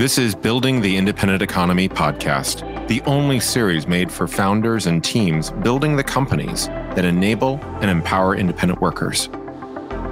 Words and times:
This 0.00 0.16
is 0.16 0.34
Building 0.34 0.80
the 0.80 0.96
Independent 0.96 1.42
Economy 1.42 1.86
podcast, 1.86 2.88
the 2.88 3.02
only 3.02 3.38
series 3.38 3.86
made 3.86 4.10
for 4.10 4.26
founders 4.26 4.86
and 4.86 5.04
teams 5.04 5.50
building 5.50 5.94
the 5.94 6.02
companies 6.02 6.68
that 6.68 7.04
enable 7.04 7.60
and 7.82 7.90
empower 7.90 8.34
independent 8.34 8.80
workers. 8.80 9.28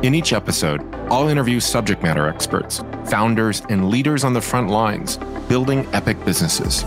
In 0.02 0.14
each 0.14 0.34
episode, 0.34 0.82
I'll 1.11 1.29
interview 1.29 1.59
subject 1.59 2.02
matter 2.02 2.29
experts, 2.29 2.82
founders, 3.06 3.62
and 3.70 3.88
leaders 3.88 4.24
on 4.24 4.34
the 4.34 4.43
front 4.43 4.68
lines 4.68 5.16
building 5.48 5.89
epic 5.95 6.23
businesses. 6.23 6.84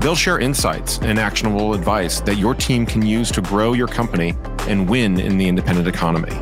They'll 0.00 0.16
share 0.16 0.40
insights 0.40 0.98
and 1.02 1.20
actionable 1.20 1.72
advice 1.72 2.20
that 2.22 2.34
your 2.34 2.56
team 2.56 2.84
can 2.84 3.06
use 3.06 3.30
to 3.30 3.40
grow 3.40 3.74
your 3.74 3.86
company 3.86 4.34
and 4.62 4.88
win 4.88 5.20
in 5.20 5.38
the 5.38 5.46
independent 5.46 5.86
economy. 5.86 6.32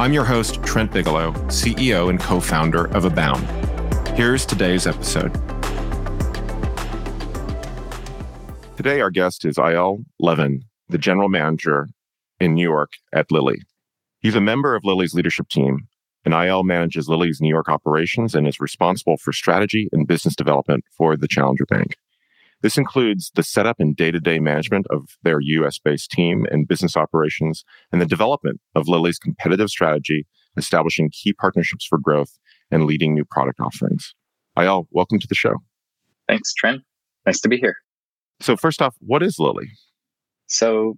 I'm 0.00 0.12
your 0.12 0.24
host, 0.24 0.60
Trent 0.64 0.90
Bigelow, 0.90 1.30
CEO 1.46 2.10
and 2.10 2.18
co 2.18 2.40
founder 2.40 2.86
of 2.96 3.04
Abound. 3.04 3.46
Here's 4.16 4.44
today's 4.44 4.88
episode. 4.88 5.32
Today, 8.76 9.00
our 9.00 9.12
guest 9.12 9.44
is 9.44 9.54
Eyal 9.56 10.04
Levin, 10.18 10.64
the 10.88 10.98
general 10.98 11.28
manager 11.28 11.86
in 12.40 12.54
New 12.54 12.68
York 12.68 12.94
at 13.12 13.30
Lili. 13.30 13.62
He's 14.18 14.34
a 14.34 14.40
member 14.40 14.74
of 14.74 14.84
Lili's 14.84 15.14
leadership 15.14 15.48
team, 15.48 15.86
and 16.24 16.34
Eyal 16.34 16.64
manages 16.64 17.08
Lili's 17.08 17.40
New 17.40 17.48
York 17.48 17.68
operations 17.68 18.34
and 18.34 18.48
is 18.48 18.58
responsible 18.58 19.16
for 19.16 19.32
strategy 19.32 19.88
and 19.92 20.08
business 20.08 20.34
development 20.34 20.82
for 20.90 21.16
the 21.16 21.28
Challenger 21.28 21.66
Bank. 21.66 21.94
This 22.64 22.78
includes 22.78 23.30
the 23.34 23.42
setup 23.42 23.78
and 23.78 23.94
day 23.94 24.10
to 24.10 24.18
day 24.18 24.38
management 24.38 24.86
of 24.88 25.18
their 25.22 25.38
US 25.38 25.78
based 25.78 26.10
team 26.10 26.46
and 26.50 26.66
business 26.66 26.96
operations 26.96 27.62
and 27.92 28.00
the 28.00 28.06
development 28.06 28.58
of 28.74 28.88
Lili's 28.88 29.18
competitive 29.18 29.68
strategy, 29.68 30.26
establishing 30.56 31.10
key 31.10 31.34
partnerships 31.34 31.84
for 31.84 31.98
growth 31.98 32.38
and 32.70 32.86
leading 32.86 33.12
new 33.12 33.26
product 33.26 33.60
offerings. 33.60 34.14
Eyal, 34.56 34.86
welcome 34.92 35.18
to 35.18 35.26
the 35.26 35.34
show. 35.34 35.56
Thanks, 36.26 36.54
Trent. 36.54 36.80
Nice 37.26 37.38
to 37.42 37.50
be 37.50 37.58
here. 37.58 37.76
So, 38.40 38.56
first 38.56 38.80
off, 38.80 38.96
what 39.00 39.22
is 39.22 39.38
Lili? 39.38 39.68
So, 40.46 40.94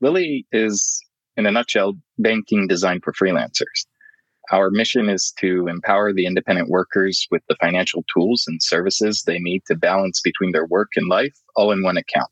Lili 0.00 0.48
is, 0.50 1.00
in 1.36 1.46
a 1.46 1.52
nutshell, 1.52 1.92
banking 2.18 2.66
designed 2.66 3.04
for 3.04 3.12
freelancers. 3.12 3.86
Our 4.52 4.70
mission 4.70 5.08
is 5.08 5.32
to 5.38 5.68
empower 5.68 6.12
the 6.12 6.26
independent 6.26 6.68
workers 6.68 7.26
with 7.30 7.42
the 7.48 7.56
financial 7.60 8.04
tools 8.12 8.44
and 8.46 8.62
services 8.62 9.22
they 9.22 9.38
need 9.38 9.62
to 9.66 9.74
balance 9.74 10.20
between 10.20 10.52
their 10.52 10.66
work 10.66 10.90
and 10.96 11.08
life 11.08 11.34
all 11.56 11.72
in 11.72 11.82
one 11.82 11.96
account. 11.96 12.30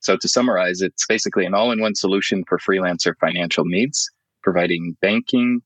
So, 0.00 0.16
to 0.16 0.28
summarize, 0.28 0.80
it's 0.80 1.06
basically 1.06 1.44
an 1.44 1.54
all 1.54 1.72
in 1.72 1.80
one 1.80 1.94
solution 1.94 2.44
for 2.48 2.58
freelancer 2.58 3.14
financial 3.20 3.64
needs, 3.64 4.08
providing 4.42 4.96
banking, 5.00 5.60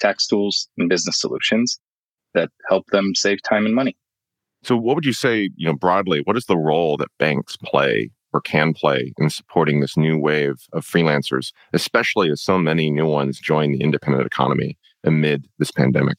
tax 0.00 0.26
tools, 0.26 0.68
and 0.78 0.88
business 0.88 1.20
solutions 1.20 1.78
that 2.34 2.50
help 2.68 2.86
them 2.88 3.14
save 3.14 3.42
time 3.42 3.66
and 3.66 3.74
money. 3.74 3.96
So, 4.62 4.76
what 4.76 4.96
would 4.96 5.04
you 5.04 5.12
say, 5.12 5.50
you 5.54 5.66
know, 5.66 5.74
broadly, 5.74 6.22
what 6.24 6.36
is 6.36 6.46
the 6.46 6.56
role 6.56 6.96
that 6.96 7.08
banks 7.18 7.56
play 7.56 8.10
or 8.32 8.40
can 8.40 8.74
play 8.74 9.12
in 9.18 9.30
supporting 9.30 9.80
this 9.80 9.96
new 9.96 10.18
wave 10.18 10.66
of 10.72 10.84
freelancers, 10.84 11.52
especially 11.72 12.30
as 12.30 12.42
so 12.42 12.58
many 12.58 12.90
new 12.90 13.06
ones 13.06 13.38
join 13.38 13.72
the 13.72 13.80
independent 13.80 14.26
economy? 14.26 14.76
Amid 15.06 15.46
this 15.58 15.70
pandemic? 15.70 16.16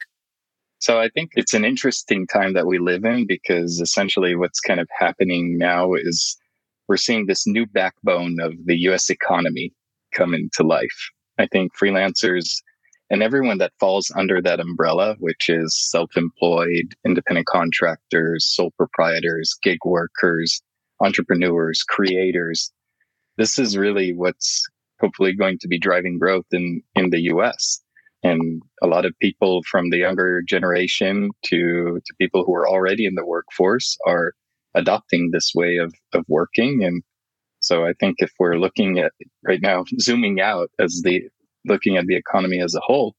So 0.79 0.99
I 0.99 1.09
think 1.09 1.31
it's 1.35 1.53
an 1.53 1.65
interesting 1.65 2.27
time 2.27 2.53
that 2.53 2.67
we 2.67 2.77
live 2.77 3.03
in 3.03 3.25
because 3.27 3.79
essentially 3.81 4.35
what's 4.35 4.59
kind 4.59 4.79
of 4.79 4.87
happening 4.97 5.57
now 5.57 5.93
is 5.93 6.37
we're 6.87 6.97
seeing 6.97 7.25
this 7.25 7.47
new 7.47 7.65
backbone 7.65 8.39
of 8.39 8.53
the 8.65 8.77
US 8.89 9.09
economy 9.09 9.73
come 10.13 10.33
into 10.33 10.63
life. 10.63 11.09
I 11.39 11.47
think 11.47 11.71
freelancers 11.75 12.61
and 13.09 13.23
everyone 13.23 13.57
that 13.59 13.73
falls 13.79 14.11
under 14.15 14.41
that 14.41 14.59
umbrella, 14.59 15.15
which 15.19 15.49
is 15.49 15.75
self-employed, 15.89 16.93
independent 17.05 17.47
contractors, 17.47 18.45
sole 18.45 18.71
proprietors, 18.77 19.55
gig 19.63 19.79
workers, 19.85 20.61
entrepreneurs, 20.99 21.83
creators. 21.83 22.71
This 23.37 23.57
is 23.57 23.77
really 23.77 24.13
what's 24.13 24.63
hopefully 24.99 25.33
going 25.33 25.57
to 25.59 25.67
be 25.67 25.79
driving 25.79 26.17
growth 26.17 26.45
in, 26.51 26.81
in 26.95 27.11
the 27.11 27.21
US. 27.33 27.81
And 28.27 28.61
a 28.81 28.87
lot 28.87 29.05
of 29.05 29.13
people 29.21 29.63
from 29.63 29.89
the 29.89 29.97
younger 29.97 30.41
generation 30.41 31.31
to, 31.45 32.01
to 32.05 32.13
people 32.19 32.43
who 32.43 32.53
are 32.55 32.67
already 32.67 33.05
in 33.05 33.15
the 33.15 33.25
workforce 33.25 33.97
are 34.05 34.33
adopting 34.75 35.31
this 35.31 35.53
way 35.55 35.77
of, 35.77 35.93
of 36.13 36.25
working. 36.27 36.83
And 36.83 37.03
so 37.59 37.85
I 37.85 37.93
think 37.99 38.17
if 38.19 38.31
we're 38.37 38.57
looking 38.57 38.99
at 38.99 39.13
right 39.47 39.61
now, 39.61 39.85
zooming 40.01 40.41
out 40.41 40.69
as 40.77 41.01
the 41.03 41.23
looking 41.65 41.95
at 41.95 42.05
the 42.07 42.17
economy 42.17 42.59
as 42.59 42.75
a 42.75 42.81
whole, 42.81 43.15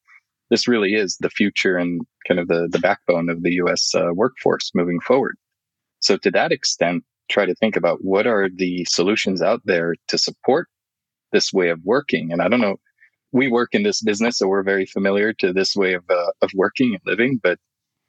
this 0.51 0.69
really 0.69 0.95
is 0.95 1.17
the 1.21 1.31
future 1.31 1.77
and 1.79 2.03
kind 2.27 2.39
of 2.39 2.49
the, 2.49 2.69
the 2.71 2.79
backbone 2.79 3.31
of 3.31 3.43
the 3.43 3.53
US 3.63 3.95
uh, 3.95 4.09
workforce 4.13 4.71
moving 4.75 5.01
forward. 5.01 5.37
So 6.01 6.19
to 6.19 6.31
that 6.33 6.53
extent, 6.53 7.03
try 7.31 7.47
to 7.47 7.55
think 7.55 7.77
about 7.77 7.99
what 8.03 8.27
are 8.27 8.49
the 8.55 8.85
solutions 8.85 9.41
out 9.41 9.63
there 9.65 9.95
to 10.09 10.19
support 10.19 10.69
this 11.33 11.53
way 11.53 11.71
of 11.71 11.81
working. 11.85 12.33
And 12.33 12.43
I 12.43 12.49
don't 12.49 12.61
know 12.61 12.77
we 13.33 13.49
work 13.49 13.71
in 13.73 13.83
this 13.83 14.03
business, 14.03 14.39
so 14.39 14.49
we're 14.49 14.63
very 14.63 14.87
familiar 14.87 15.33
to 15.35 15.53
this 15.53 15.77
way 15.77 15.95
of 15.95 16.05
uh, 16.11 16.33
of 16.43 16.51
working 16.55 16.95
and 16.95 17.03
living. 17.05 17.39
But 17.43 17.59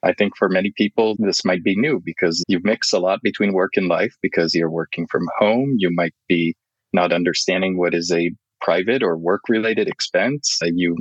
I 0.04 0.14
think 0.14 0.38
for 0.38 0.48
many 0.48 0.72
people, 0.76 1.16
this 1.20 1.44
might 1.44 1.64
be 1.64 1.76
new 1.76 2.02
because 2.04 2.44
you 2.48 2.60
mix 2.64 2.94
a 2.94 3.00
lot 3.00 3.20
between 3.22 3.54
work 3.54 3.72
and 3.76 3.88
life 3.88 4.16
because 4.22 4.56
you're 4.56 4.72
working 4.72 5.08
from 5.08 5.28
home. 5.38 5.76
You 5.78 5.90
might 5.92 6.14
be 6.28 6.56
not 6.94 7.12
understanding 7.12 7.78
what 7.78 7.94
is 7.94 8.12
a 8.12 8.32
private 8.62 9.04
or 9.04 9.18
work 9.18 9.42
related 9.50 9.88
expense. 9.88 10.58
You 10.62 10.96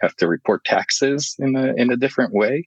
have 0.00 0.14
to 0.16 0.28
report 0.28 0.64
taxes 0.64 1.34
in 1.38 1.56
a 1.56 1.74
in 1.76 1.90
a 1.90 1.96
different 1.96 2.32
way. 2.32 2.66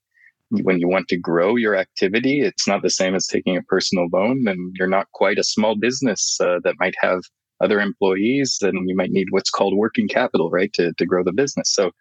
When 0.50 0.79
you 0.79 0.90
want 0.90 1.07
to 1.07 1.17
grow 1.17 1.56
your 1.56 1.75
activity, 1.78 2.41
it's 2.41 2.67
not 2.67 2.81
the 2.81 2.90
same 2.90 3.16
as 3.16 3.25
taking 3.25 3.56
a 3.56 3.63
personal 3.63 4.07
loan, 4.11 4.45
and 4.47 4.75
you're 4.78 4.88
not 4.88 5.07
quite 5.13 5.40
a 5.40 5.44
small 5.44 5.75
business 5.78 6.38
uh, 6.41 6.59
that 6.66 6.75
might 6.78 6.95
have 7.00 7.22
other 7.61 7.79
employees, 7.79 8.59
and 8.61 8.89
you 8.89 8.95
might 8.95 9.11
need 9.11 9.27
what's 9.29 9.49
called 9.49 9.75
working 9.75 10.07
capital, 10.07 10.49
right, 10.49 10.72
to, 10.73 10.94
to 10.94 11.05
grow 11.05 11.23
the 11.23 11.33
business. 11.33 11.73
So 11.73 11.91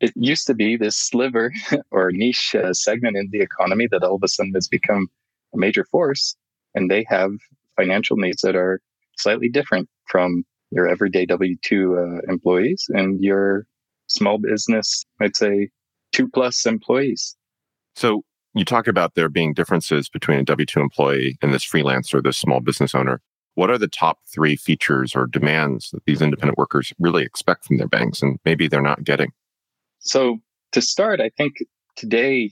it 0.00 0.12
used 0.16 0.46
to 0.46 0.54
be 0.54 0.76
this 0.76 0.96
sliver 0.96 1.52
or 1.90 2.10
niche 2.12 2.54
uh, 2.54 2.72
segment 2.72 3.16
in 3.16 3.28
the 3.30 3.40
economy 3.40 3.88
that 3.90 4.02
all 4.02 4.16
of 4.16 4.22
a 4.22 4.28
sudden 4.28 4.52
has 4.54 4.68
become 4.68 5.08
a 5.54 5.58
major 5.58 5.84
force, 5.84 6.36
and 6.74 6.90
they 6.90 7.04
have 7.08 7.30
financial 7.76 8.16
needs 8.16 8.42
that 8.42 8.56
are 8.56 8.80
slightly 9.16 9.48
different 9.48 9.88
from 10.08 10.44
your 10.70 10.88
everyday 10.88 11.24
W 11.26 11.56
2 11.62 11.96
uh, 11.96 12.32
employees 12.32 12.84
and 12.88 13.22
your 13.22 13.66
small 14.08 14.38
business, 14.38 15.04
I'd 15.20 15.36
say 15.36 15.70
two 16.12 16.28
plus 16.28 16.66
employees. 16.66 17.36
So 17.94 18.22
you 18.54 18.64
talk 18.64 18.86
about 18.86 19.14
there 19.14 19.28
being 19.28 19.54
differences 19.54 20.08
between 20.08 20.38
a 20.38 20.44
W 20.44 20.66
2 20.66 20.80
employee 20.80 21.38
and 21.42 21.52
this 21.52 21.64
freelancer, 21.64 22.22
this 22.22 22.38
small 22.38 22.60
business 22.60 22.94
owner. 22.94 23.20
What 23.54 23.70
are 23.70 23.78
the 23.78 23.88
top 23.88 24.18
three 24.32 24.56
features 24.56 25.14
or 25.14 25.26
demands 25.26 25.90
that 25.90 26.04
these 26.06 26.20
independent 26.20 26.58
workers 26.58 26.92
really 26.98 27.24
expect 27.24 27.64
from 27.64 27.76
their 27.76 27.88
banks 27.88 28.20
and 28.22 28.38
maybe 28.44 28.68
they're 28.68 28.82
not 28.82 29.04
getting? 29.04 29.32
So, 30.00 30.38
to 30.72 30.82
start, 30.82 31.20
I 31.20 31.30
think 31.36 31.54
today, 31.96 32.50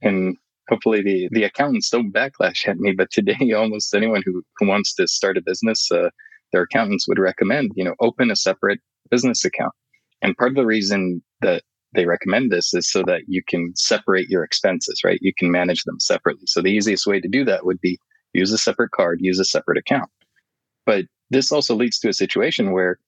and 0.00 0.36
hopefully 0.68 1.02
the, 1.02 1.28
the 1.32 1.44
accountants 1.44 1.90
don't 1.90 2.12
backlash 2.12 2.68
at 2.68 2.78
me, 2.78 2.92
but 2.92 3.10
today, 3.10 3.52
almost 3.56 3.94
anyone 3.94 4.22
who, 4.24 4.42
who 4.58 4.66
wants 4.66 4.94
to 4.94 5.06
start 5.08 5.36
a 5.36 5.42
business, 5.42 5.90
uh, 5.90 6.10
their 6.52 6.62
accountants 6.62 7.08
would 7.08 7.18
recommend, 7.18 7.72
you 7.74 7.84
know, 7.84 7.94
open 8.00 8.30
a 8.30 8.36
separate 8.36 8.80
business 9.10 9.44
account. 9.44 9.72
And 10.22 10.36
part 10.36 10.52
of 10.52 10.56
the 10.56 10.64
reason 10.64 11.22
that 11.40 11.62
they 11.94 12.06
recommend 12.06 12.50
this 12.50 12.72
is 12.74 12.90
so 12.90 13.02
that 13.06 13.22
you 13.28 13.42
can 13.46 13.72
separate 13.76 14.28
your 14.28 14.44
expenses, 14.44 15.02
right? 15.04 15.18
You 15.20 15.32
can 15.36 15.50
manage 15.50 15.84
them 15.84 16.00
separately. 16.00 16.44
So 16.46 16.60
the 16.60 16.72
easiest 16.72 17.06
way 17.06 17.20
to 17.20 17.28
do 17.28 17.44
that 17.44 17.64
would 17.66 17.80
be 17.80 17.98
use 18.32 18.52
a 18.52 18.58
separate 18.58 18.90
card, 18.90 19.18
use 19.20 19.38
a 19.38 19.44
separate 19.44 19.78
account. 19.78 20.10
But 20.86 21.06
this 21.30 21.50
also 21.52 21.74
leads 21.74 21.98
to 22.00 22.08
a 22.08 22.14
situation 22.14 22.72
where 22.72 22.98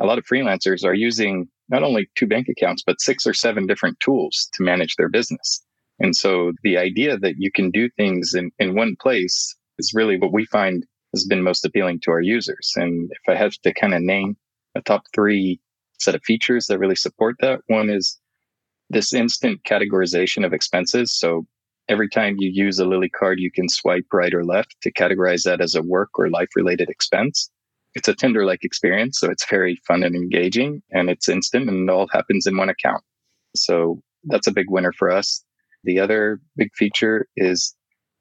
a 0.00 0.06
lot 0.06 0.18
of 0.18 0.26
freelancers 0.26 0.84
are 0.84 0.94
using 0.94 1.48
not 1.68 1.82
only 1.82 2.08
two 2.14 2.26
bank 2.26 2.48
accounts, 2.48 2.82
but 2.86 3.00
six 3.00 3.26
or 3.26 3.34
seven 3.34 3.66
different 3.66 3.98
tools 4.00 4.48
to 4.54 4.62
manage 4.62 4.96
their 4.96 5.08
business. 5.08 5.62
And 5.98 6.14
so 6.14 6.52
the 6.62 6.76
idea 6.76 7.18
that 7.18 7.36
you 7.38 7.50
can 7.50 7.70
do 7.70 7.88
things 7.90 8.34
in, 8.34 8.50
in 8.58 8.74
one 8.74 8.96
place 9.00 9.56
is 9.78 9.94
really 9.94 10.18
what 10.18 10.32
we 10.32 10.44
find 10.46 10.84
has 11.14 11.24
been 11.24 11.42
most 11.42 11.64
appealing 11.64 12.00
to 12.02 12.10
our 12.10 12.20
users. 12.20 12.72
And 12.76 13.10
if 13.10 13.28
I 13.28 13.36
have 13.36 13.54
to 13.62 13.72
kind 13.72 13.94
of 13.94 14.02
name 14.02 14.36
a 14.74 14.82
top 14.82 15.04
three 15.14 15.60
set 15.98 16.14
of 16.14 16.22
features 16.24 16.66
that 16.66 16.78
really 16.78 16.96
support 16.96 17.36
that, 17.40 17.60
one 17.68 17.88
is 17.88 18.18
this 18.90 19.14
instant 19.14 19.62
categorization 19.64 20.44
of 20.44 20.52
expenses. 20.52 21.18
So 21.18 21.46
Every 21.88 22.08
time 22.08 22.36
you 22.38 22.50
use 22.52 22.78
a 22.78 22.84
Lili 22.84 23.08
card, 23.08 23.38
you 23.38 23.50
can 23.50 23.68
swipe 23.68 24.06
right 24.12 24.34
or 24.34 24.44
left 24.44 24.76
to 24.82 24.92
categorize 24.92 25.44
that 25.44 25.60
as 25.60 25.74
a 25.74 25.82
work 25.82 26.10
or 26.18 26.28
life 26.30 26.48
related 26.56 26.88
expense. 26.90 27.48
It's 27.94 28.08
a 28.08 28.14
Tinder 28.14 28.44
like 28.44 28.64
experience, 28.64 29.20
so 29.20 29.30
it's 29.30 29.48
very 29.48 29.76
fun 29.86 30.02
and 30.02 30.14
engaging 30.14 30.82
and 30.90 31.08
it's 31.08 31.28
instant 31.28 31.68
and 31.68 31.88
it 31.88 31.92
all 31.92 32.08
happens 32.12 32.46
in 32.46 32.56
one 32.56 32.68
account. 32.68 33.02
So 33.54 34.02
that's 34.24 34.46
a 34.46 34.52
big 34.52 34.68
winner 34.68 34.92
for 34.92 35.10
us. 35.10 35.44
The 35.84 36.00
other 36.00 36.40
big 36.56 36.70
feature 36.74 37.26
is 37.36 37.74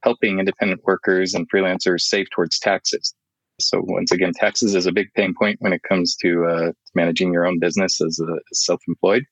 helping 0.03 0.37
independent 0.39 0.81
workers 0.85 1.33
and 1.33 1.49
freelancers 1.49 2.01
save 2.01 2.29
towards 2.29 2.59
taxes. 2.59 3.13
So 3.59 3.81
once 3.83 4.11
again, 4.11 4.33
taxes 4.33 4.75
is 4.75 4.85
a 4.85 4.91
big 4.91 5.07
pain 5.15 5.33
point 5.37 5.57
when 5.59 5.73
it 5.73 5.81
comes 5.83 6.15
to 6.17 6.45
uh, 6.45 6.71
managing 6.93 7.33
your 7.33 7.47
own 7.47 7.59
business 7.59 7.99
as 7.99 8.19
a 8.19 8.39
self-employed 8.53 9.23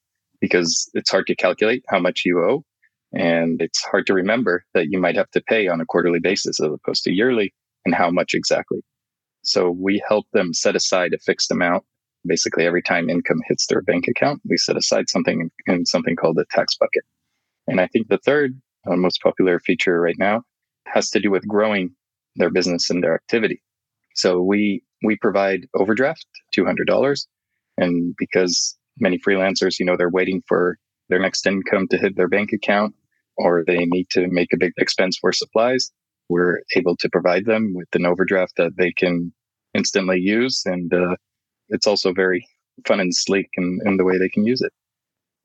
because 0.42 0.90
it's 0.94 1.12
hard 1.12 1.28
to 1.28 1.36
calculate 1.36 1.84
how 1.90 2.00
much 2.00 2.24
you 2.26 2.40
owe 2.40 2.66
And 3.14 3.62
it's 3.62 3.84
hard 3.84 4.08
to 4.08 4.14
remember 4.14 4.66
that 4.74 4.88
you 4.90 5.00
might 5.00 5.16
have 5.16 5.30
to 5.32 5.42
pay 5.42 5.68
on 5.68 5.82
a 5.82 5.86
quarterly 5.86 6.20
basis 6.20 6.60
as 6.60 6.70
opposed 6.72 7.04
to 7.04 7.14
yearly 7.14 7.54
and 7.86 7.94
how 7.94 8.10
much 8.10 8.34
exactly. 8.34 8.80
So 9.44 9.70
we 9.70 10.04
help 10.08 10.26
them 10.34 10.54
set 10.54 10.76
aside 10.76 11.14
a 11.14 11.20
fixed 11.20 11.52
amount. 11.52 11.84
Basically, 12.26 12.66
every 12.66 12.82
time 12.82 13.10
income 13.10 13.42
hits 13.48 13.68
their 13.68 13.82
bank 13.82 14.06
account, 14.08 14.42
we 14.50 14.58
set 14.58 14.78
aside 14.78 15.10
something 15.10 15.52
in 15.68 15.86
something 15.86 16.16
called 16.16 16.38
a 16.40 16.46
tax 16.50 16.76
bucket. 16.78 17.04
And 17.68 17.82
I 17.82 17.88
think 17.88 18.08
the 18.08 18.20
third 18.20 18.60
uh, 18.90 18.96
most 18.96 19.22
popular 19.22 19.60
feature 19.60 20.00
right 20.00 20.16
now 20.18 20.44
has 20.88 21.10
to 21.12 21.20
do 21.20 21.30
with 21.30 21.48
growing 21.48 21.92
their 22.36 22.50
business 22.50 22.90
and 22.90 23.04
their 23.04 23.14
activity. 23.14 23.62
So 24.16 24.42
we 24.42 24.84
we 25.04 25.18
provide 25.18 25.68
overdraft, 25.76 26.26
two 26.52 26.66
hundred 26.66 26.88
dollars, 26.88 27.28
and 27.78 28.16
because 28.18 28.78
many 29.00 29.20
freelancers, 29.20 29.80
you 29.80 29.86
know, 29.86 29.98
they're 29.98 30.10
waiting 30.10 30.42
for 30.48 30.78
their 31.10 31.20
next 31.20 31.46
income 31.46 31.88
to 31.90 31.98
hit 31.98 32.16
their 32.16 32.30
bank 32.30 32.54
account, 32.54 32.96
or 33.38 33.64
they 33.66 33.86
need 33.86 34.10
to 34.12 34.28
make 34.28 34.54
a 34.54 34.58
big 34.58 34.74
expense 34.78 35.18
for 35.18 35.32
supplies, 35.32 35.92
we're 36.30 36.62
able 36.76 36.96
to 36.98 37.10
provide 37.10 37.46
them 37.46 37.74
with 37.76 37.88
an 37.94 38.06
overdraft 38.06 38.54
that 38.58 38.78
they 38.78 38.92
can 38.92 39.34
instantly 39.74 40.20
use, 40.20 40.64
and 40.66 40.94
uh, 40.94 41.16
it's 41.70 41.88
also 41.88 42.14
very 42.14 42.46
fun 42.88 43.00
and 43.00 43.16
sleek 43.16 43.50
in, 43.56 43.80
in 43.86 43.98
the 43.98 44.04
way 44.04 44.18
they 44.18 44.30
can 44.30 44.46
use 44.46 44.62
it. 44.62 44.72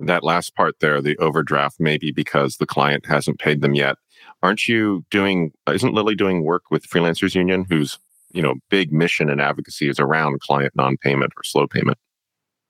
That 0.01 0.23
last 0.23 0.55
part 0.55 0.77
there, 0.81 1.01
the 1.01 1.17
overdraft, 1.17 1.77
maybe 1.81 2.13
because 2.13 2.57
the 2.57 2.67
client 2.67 3.07
hasn't 3.07 3.41
paid 3.41 3.63
them 3.63 3.75
yet. 3.75 3.97
Aren't 4.43 4.69
you 4.69 5.05
doing? 5.11 5.53
Isn't 5.69 5.95
Lili 5.95 6.15
doing 6.15 6.45
work 6.45 6.65
with 6.71 6.87
Freelancers 6.87 7.35
Union, 7.35 7.67
whose 7.69 7.99
you 8.31 8.43
know 8.43 8.55
big 8.71 8.93
mission 8.93 9.29
and 9.29 9.41
advocacy 9.41 9.89
is 9.89 9.99
around 9.99 10.41
client 10.41 10.75
non-payment 10.77 11.33
or 11.37 11.43
slow 11.43 11.67
payment? 11.67 11.99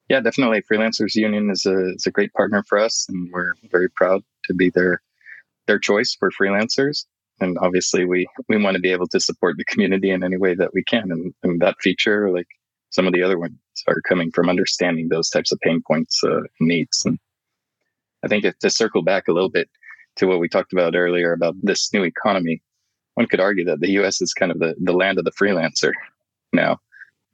Yeah, 0.09 0.21
definitely. 0.21 0.63
Freelancers 0.63 1.15
Union 1.15 1.51
is 1.51 1.67
a 1.67 1.95
is 1.95 2.07
a 2.07 2.11
great 2.11 2.33
partner 2.33 2.65
for 2.67 2.79
us, 2.79 3.05
and 3.11 3.31
we're 3.31 3.53
very 3.71 3.91
proud 3.91 4.23
to 4.45 4.55
be 4.55 4.71
their 4.71 5.03
their 5.69 5.79
choice 5.79 6.17
for 6.19 6.33
freelancers. 6.33 7.05
And 7.41 7.57
obviously, 7.61 8.05
we 8.05 8.27
we 8.49 8.61
want 8.61 8.75
to 8.75 8.81
be 8.81 8.91
able 8.91 9.07
to 9.09 9.21
support 9.21 9.57
the 9.57 9.65
community 9.65 10.11
in 10.11 10.25
any 10.25 10.37
way 10.37 10.57
that 10.57 10.75
we 10.75 10.83
can. 10.83 11.13
And, 11.13 11.33
and 11.45 11.61
that 11.61 11.77
feature, 11.81 12.31
like 12.31 12.49
some 12.91 13.07
of 13.07 13.13
the 13.13 13.23
other 13.23 13.39
ones, 13.39 13.55
are 13.87 14.01
coming 14.01 14.33
from 14.33 14.49
understanding 14.49 15.09
those 15.09 15.31
types 15.31 15.53
of 15.53 15.61
pain 15.61 15.81
points 15.87 16.21
uh, 16.25 16.41
needs. 16.59 17.05
And 17.05 17.21
I 18.25 18.29
think 18.29 18.45
to 18.59 18.71
circle 18.71 19.03
back 19.03 19.29
a 19.29 19.33
little 19.33 19.51
bit 19.51 19.69
to 20.17 20.27
what 20.27 20.41
we 20.41 20.49
talked 20.49 20.73
about 20.73 20.97
earlier 20.97 21.33
about 21.33 21.55
this 21.63 21.93
new 21.93 22.03
economy, 22.03 22.61
one 23.15 23.29
could 23.29 23.39
argue 23.39 23.65
that 23.67 23.81
the 23.81 23.93
U.S. 23.93 24.21
is 24.21 24.35
kind 24.35 24.51
of 24.51 24.59
the 24.59 24.75
the 24.83 24.93
land 24.93 25.19
of 25.19 25.25
the 25.25 25.33
freelancer 25.33 25.93
now. 26.53 26.79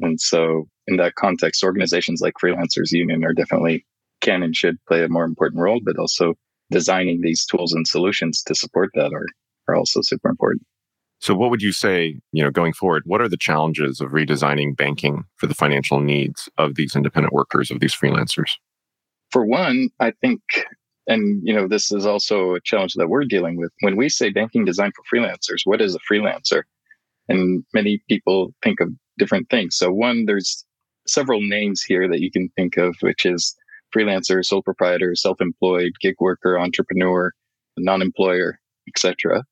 And 0.01 0.21
so, 0.21 0.69
in 0.87 0.97
that 0.99 1.15
context, 1.15 1.65
organizations 1.65 2.21
like 2.21 2.35
Freelancers 2.43 2.91
Union 2.91 3.25
are 3.25 3.33
definitely 3.33 3.87
can 4.21 4.43
and 4.43 4.55
should 4.55 4.77
play 4.87 5.03
a 5.03 5.09
more 5.09 5.25
important 5.25 5.63
role, 5.63 5.81
but 5.83 5.99
also 5.99 6.35
designing 6.71 7.21
these 7.21 7.45
tools 7.45 7.73
and 7.73 7.87
solutions 7.87 8.43
to 8.45 8.55
support 8.55 8.91
that 8.95 9.13
are, 9.13 9.27
are 9.69 9.77
also 9.77 10.01
super 10.03 10.29
important. 10.29 10.63
So 11.21 11.35
what 11.35 11.51
would 11.51 11.63
you 11.63 11.73
say, 11.73 12.21
you 12.33 12.43
know, 12.43 12.51
going 12.51 12.73
forward, 12.73 13.05
what 13.07 13.21
are 13.21 13.29
the 13.29 13.37
challenges 13.37 14.01
of 14.01 14.11
redesigning 14.11 14.77
banking 14.77 15.25
for 15.37 15.47
the 15.47 15.55
financial 15.55 16.01
needs 16.01 16.49
of 16.59 16.75
these 16.75 16.95
independent 16.95 17.33
workers, 17.33 17.71
of 17.71 17.81
these 17.81 17.95
freelancers? 17.95 18.53
For 19.31 19.47
one, 19.47 19.89
I 20.01 20.13
think 20.21 20.41
and 21.07 21.41
you 21.47 21.55
know 21.55 21.69
this 21.69 21.93
is 21.93 22.07
also 22.07 22.55
a 22.55 22.61
challenge 22.61 22.95
that 22.95 23.09
we're 23.09 23.25
dealing 23.25 23.57
with 23.57 23.73
when 23.81 23.97
we 23.97 24.09
say 24.09 24.31
banking 24.31 24.65
design 24.65 24.91
for 24.93 25.17
freelancers 25.17 25.61
what 25.65 25.81
is 25.81 25.95
a 25.95 25.99
freelancer 26.11 26.63
and 27.29 27.65
many 27.75 28.03
people 28.09 28.55
think 28.63 28.81
of 28.81 28.89
different 29.19 29.49
things 29.51 29.77
so 29.77 29.93
one 29.93 30.25
there's 30.27 30.65
several 31.07 31.41
names 31.43 31.83
here 31.83 32.09
that 32.09 32.21
you 32.21 32.31
can 32.31 32.49
think 32.57 32.77
of 32.77 32.97
which 33.01 33.27
is 33.27 33.55
freelancer, 33.95 34.45
sole 34.45 34.63
proprietor, 34.63 35.15
self-employed, 35.15 35.93
gig 36.01 36.17
worker, 36.21 36.59
entrepreneur, 36.59 37.33
non-employer, 37.77 38.59
etc. 38.89 39.45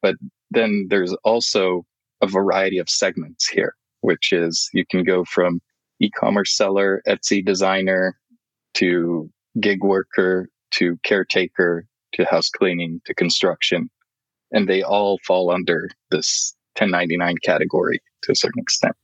But 0.00 0.16
then 0.50 0.86
there's 0.88 1.14
also 1.24 1.84
a 2.20 2.26
variety 2.26 2.78
of 2.78 2.88
segments 2.88 3.48
here, 3.48 3.74
which 4.00 4.32
is 4.32 4.68
you 4.72 4.84
can 4.90 5.04
go 5.04 5.24
from 5.24 5.60
e-commerce 6.00 6.56
seller, 6.56 7.02
Etsy 7.06 7.44
designer, 7.44 8.18
to 8.74 9.30
gig 9.60 9.84
worker, 9.84 10.48
to 10.72 10.98
caretaker, 11.04 11.86
to 12.12 12.24
house 12.24 12.48
cleaning, 12.48 13.00
to 13.04 13.14
construction. 13.14 13.90
And 14.50 14.68
they 14.68 14.82
all 14.82 15.18
fall 15.26 15.50
under 15.50 15.88
this 16.10 16.54
1099 16.78 17.36
category 17.44 18.00
to 18.22 18.32
a 18.32 18.36
certain 18.36 18.60
extent. 18.60 18.94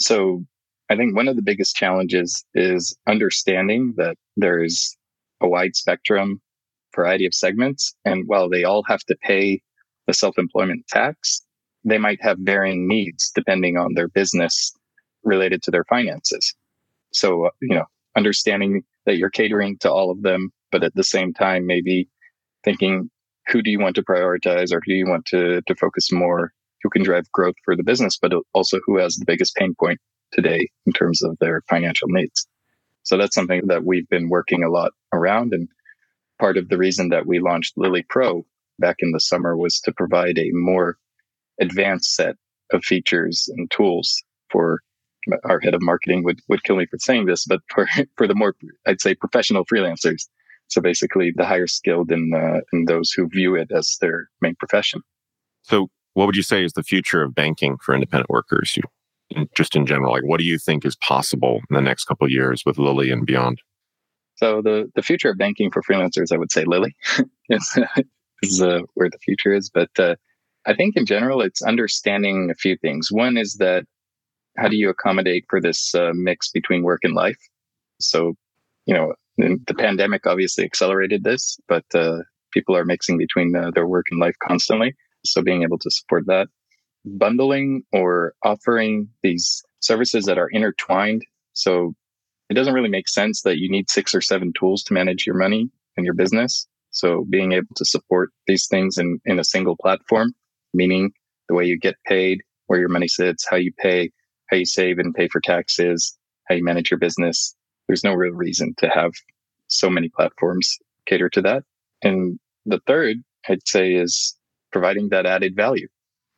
So 0.00 0.44
I 0.92 0.96
think 0.96 1.16
one 1.16 1.26
of 1.26 1.36
the 1.36 1.42
biggest 1.42 1.74
challenges 1.74 2.44
is 2.52 2.94
understanding 3.08 3.94
that 3.96 4.16
there's 4.36 4.94
a 5.40 5.48
wide 5.48 5.74
spectrum 5.74 6.42
variety 6.94 7.24
of 7.24 7.32
segments. 7.32 7.94
And 8.04 8.24
while 8.26 8.50
they 8.50 8.64
all 8.64 8.82
have 8.86 9.00
to 9.04 9.16
pay 9.22 9.62
the 10.06 10.12
self-employment 10.12 10.86
tax, 10.88 11.40
they 11.82 11.96
might 11.96 12.18
have 12.20 12.36
varying 12.40 12.86
needs 12.86 13.32
depending 13.34 13.78
on 13.78 13.94
their 13.94 14.08
business 14.08 14.70
related 15.24 15.62
to 15.62 15.70
their 15.70 15.84
finances. 15.84 16.54
So, 17.14 17.48
you 17.62 17.74
know, 17.74 17.86
understanding 18.14 18.82
that 19.06 19.16
you're 19.16 19.30
catering 19.30 19.78
to 19.78 19.90
all 19.90 20.10
of 20.10 20.20
them, 20.20 20.50
but 20.70 20.84
at 20.84 20.94
the 20.94 21.04
same 21.04 21.32
time, 21.32 21.64
maybe 21.64 22.06
thinking, 22.64 23.08
who 23.48 23.62
do 23.62 23.70
you 23.70 23.80
want 23.80 23.96
to 23.96 24.02
prioritize 24.02 24.74
or 24.74 24.82
who 24.84 24.92
do 24.92 24.98
you 24.98 25.08
want 25.08 25.24
to, 25.26 25.62
to 25.62 25.74
focus 25.74 26.12
more? 26.12 26.52
Who 26.82 26.90
can 26.90 27.02
drive 27.02 27.32
growth 27.32 27.54
for 27.64 27.76
the 27.76 27.82
business, 27.82 28.18
but 28.20 28.34
also 28.52 28.78
who 28.84 28.98
has 28.98 29.16
the 29.16 29.24
biggest 29.24 29.54
pain 29.56 29.74
point 29.80 29.98
today 30.32 30.68
in 30.86 30.92
terms 30.92 31.22
of 31.22 31.36
their 31.40 31.62
financial 31.68 32.08
needs. 32.08 32.46
So 33.04 33.16
that's 33.16 33.34
something 33.34 33.62
that 33.66 33.84
we've 33.84 34.08
been 34.08 34.28
working 34.28 34.62
a 34.62 34.70
lot 34.70 34.92
around. 35.12 35.52
And 35.52 35.68
part 36.38 36.56
of 36.56 36.68
the 36.68 36.78
reason 36.78 37.08
that 37.10 37.26
we 37.26 37.40
launched 37.40 37.74
Lili 37.76 38.04
Pro 38.08 38.44
back 38.78 38.96
in 39.00 39.12
the 39.12 39.20
summer 39.20 39.56
was 39.56 39.80
to 39.80 39.92
provide 39.92 40.38
a 40.38 40.50
more 40.52 40.96
advanced 41.60 42.14
set 42.14 42.36
of 42.72 42.84
features 42.84 43.48
and 43.48 43.70
tools 43.70 44.22
for 44.50 44.80
our 45.44 45.60
head 45.60 45.74
of 45.74 45.82
marketing 45.82 46.24
would, 46.24 46.40
would 46.48 46.64
kill 46.64 46.76
me 46.76 46.86
for 46.86 46.98
saying 46.98 47.26
this, 47.26 47.44
but 47.44 47.60
for, 47.68 47.86
for 48.16 48.26
the 48.26 48.34
more, 48.34 48.54
I'd 48.86 49.00
say 49.00 49.14
professional 49.14 49.64
freelancers. 49.64 50.28
So 50.68 50.80
basically 50.80 51.32
the 51.34 51.44
higher 51.44 51.66
skilled 51.66 52.10
and, 52.10 52.34
uh, 52.34 52.60
those 52.86 53.12
who 53.12 53.28
view 53.28 53.54
it 53.54 53.70
as 53.72 53.98
their 54.00 54.28
main 54.40 54.54
profession. 54.56 55.02
So 55.62 55.88
what 56.14 56.26
would 56.26 56.36
you 56.36 56.42
say 56.42 56.64
is 56.64 56.72
the 56.72 56.82
future 56.82 57.22
of 57.22 57.34
banking 57.34 57.76
for 57.82 57.94
independent 57.94 58.30
workers? 58.30 58.76
You 58.76 58.82
just 59.56 59.76
in 59.76 59.86
general? 59.86 60.12
Like, 60.12 60.24
what 60.24 60.38
do 60.38 60.44
you 60.44 60.58
think 60.58 60.84
is 60.84 60.96
possible 60.96 61.60
in 61.70 61.74
the 61.74 61.80
next 61.80 62.04
couple 62.04 62.30
years 62.30 62.62
with 62.64 62.78
Lili 62.78 63.10
and 63.10 63.26
beyond? 63.26 63.58
So 64.36 64.62
the 64.62 64.90
the 64.94 65.02
future 65.02 65.30
of 65.30 65.38
banking 65.38 65.70
for 65.70 65.82
freelancers, 65.82 66.32
I 66.32 66.36
would 66.36 66.50
say 66.50 66.64
Lili 66.64 66.94
is, 67.48 67.78
is 68.42 68.62
uh, 68.62 68.80
where 68.94 69.10
the 69.10 69.18
future 69.18 69.52
is. 69.52 69.70
But 69.72 69.90
uh, 69.98 70.16
I 70.66 70.74
think 70.74 70.96
in 70.96 71.06
general, 71.06 71.42
it's 71.42 71.62
understanding 71.62 72.50
a 72.50 72.54
few 72.54 72.76
things. 72.76 73.08
One 73.10 73.36
is 73.36 73.56
that 73.58 73.84
how 74.56 74.68
do 74.68 74.76
you 74.76 74.90
accommodate 74.90 75.44
for 75.48 75.60
this 75.60 75.94
uh, 75.94 76.10
mix 76.14 76.50
between 76.50 76.82
work 76.82 77.00
and 77.02 77.14
life? 77.14 77.38
So, 78.00 78.34
you 78.86 78.94
know, 78.94 79.14
the 79.38 79.74
pandemic 79.78 80.26
obviously 80.26 80.64
accelerated 80.64 81.24
this, 81.24 81.56
but 81.68 81.84
uh, 81.94 82.18
people 82.52 82.76
are 82.76 82.84
mixing 82.84 83.16
between 83.16 83.54
uh, 83.56 83.70
their 83.74 83.86
work 83.86 84.06
and 84.10 84.20
life 84.20 84.36
constantly. 84.46 84.94
So 85.24 85.42
being 85.42 85.62
able 85.62 85.78
to 85.78 85.90
support 85.90 86.24
that 86.26 86.48
bundling 87.04 87.82
or 87.92 88.34
offering 88.44 89.08
these 89.22 89.62
services 89.80 90.24
that 90.26 90.38
are 90.38 90.48
intertwined. 90.48 91.24
So 91.52 91.94
it 92.48 92.54
doesn't 92.54 92.74
really 92.74 92.88
make 92.88 93.08
sense 93.08 93.42
that 93.42 93.58
you 93.58 93.70
need 93.70 93.90
six 93.90 94.14
or 94.14 94.20
seven 94.20 94.52
tools 94.58 94.82
to 94.84 94.94
manage 94.94 95.26
your 95.26 95.36
money 95.36 95.70
and 95.96 96.04
your 96.04 96.14
business. 96.14 96.66
So 96.90 97.26
being 97.30 97.52
able 97.52 97.74
to 97.76 97.84
support 97.84 98.30
these 98.46 98.66
things 98.66 98.98
in, 98.98 99.20
in 99.24 99.38
a 99.38 99.44
single 99.44 99.76
platform, 99.76 100.34
meaning 100.74 101.12
the 101.48 101.54
way 101.54 101.64
you 101.64 101.78
get 101.78 101.96
paid, 102.06 102.42
where 102.66 102.78
your 102.78 102.88
money 102.88 103.08
sits, 103.08 103.46
how 103.48 103.56
you 103.56 103.72
pay, 103.78 104.10
how 104.50 104.56
you 104.56 104.66
save 104.66 104.98
and 104.98 105.14
pay 105.14 105.28
for 105.28 105.40
taxes, 105.40 106.16
how 106.48 106.54
you 106.54 106.64
manage 106.64 106.90
your 106.90 106.98
business. 106.98 107.54
There's 107.86 108.04
no 108.04 108.12
real 108.12 108.34
reason 108.34 108.74
to 108.78 108.88
have 108.88 109.12
so 109.68 109.88
many 109.88 110.08
platforms 110.08 110.78
cater 111.06 111.28
to 111.30 111.42
that. 111.42 111.64
And 112.02 112.38
the 112.66 112.80
third, 112.86 113.16
I'd 113.48 113.66
say, 113.66 113.94
is 113.94 114.36
providing 114.70 115.08
that 115.08 115.26
added 115.26 115.56
value 115.56 115.88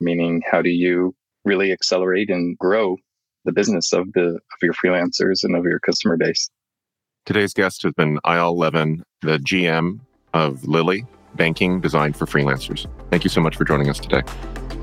meaning 0.01 0.43
how 0.51 0.63
do 0.63 0.71
you 0.71 1.15
really 1.45 1.73
accelerate 1.73 2.31
and 2.31 2.57
grow 2.59 2.97
the 3.45 3.53
business 3.53 3.93
of 3.93 4.13
the 4.15 4.27
of 4.37 4.59
your 4.63 4.73
freelancers 4.73 5.45
and 5.45 5.55
of 5.55 5.65
your 5.65 5.79
customer 5.81 6.17
base. 6.17 6.51
Today's 7.27 7.55
guest 7.55 7.83
has 7.83 7.93
been 7.95 8.19
Eyal 8.27 8.57
Levin, 8.57 9.03
the 9.23 9.39
GM 9.39 10.01
of 10.35 10.67
Lili, 10.67 11.07
banking 11.35 11.81
designed 11.81 12.17
for 12.17 12.27
freelancers. 12.27 12.87
Thank 13.11 13.25
you 13.25 13.31
so 13.31 13.41
much 13.41 13.57
for 13.57 13.65
joining 13.65 13.89
us 13.89 13.99
today. 13.99 14.23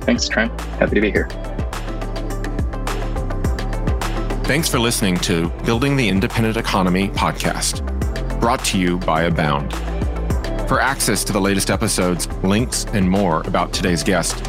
Thanks, 0.02 0.28
Trent. 0.28 0.60
Happy 0.62 0.96
to 0.96 1.02
be 1.02 1.12
here. 1.12 1.28
Thanks 4.46 4.68
for 4.68 4.80
listening 4.80 5.18
to 5.18 5.50
Building 5.66 5.96
the 5.96 6.10
Independent 6.10 6.58
Economy 6.58 7.10
podcast, 7.10 7.86
brought 8.40 8.64
to 8.66 8.80
you 8.80 8.98
by 8.98 9.24
Abound. 9.24 9.72
For 10.68 10.80
access 10.80 11.24
to 11.26 11.34
the 11.34 11.40
latest 11.40 11.70
episodes, 11.70 12.28
links, 12.44 12.86
and 12.94 13.10
more 13.10 13.42
about 13.46 13.72
today's 13.72 14.04
guest, 14.04 14.44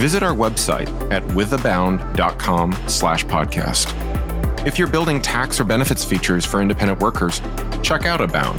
visit 0.00 0.22
our 0.22 0.34
website 0.34 0.88
at 1.12 1.22
withabound.com 1.24 2.72
slash 2.88 3.24
podcast. 3.26 4.66
If 4.66 4.78
you're 4.78 4.88
building 4.88 5.20
tax 5.20 5.60
or 5.60 5.64
benefits 5.64 6.04
features 6.04 6.46
for 6.46 6.62
independent 6.62 7.00
workers, 7.00 7.40
check 7.82 8.06
out 8.06 8.20
Abound. 8.20 8.58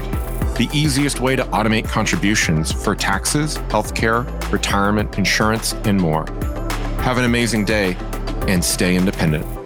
the 0.57 0.69
easiest 0.74 1.19
way 1.19 1.36
to 1.36 1.43
automate 1.45 1.86
contributions 1.86 2.71
for 2.71 2.93
taxes, 2.93 3.57
healthcare, 3.69 4.25
retirement, 4.51 5.17
insurance, 5.17 5.74
and 5.86 6.00
more. 6.00 6.25
Have 7.01 7.17
an 7.17 7.24
amazing 7.25 7.65
day 7.65 7.95
and 8.48 8.63
stay 8.63 8.95
independent. 8.95 9.61